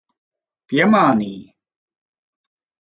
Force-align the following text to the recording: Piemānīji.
Piemānīji. 0.73 1.37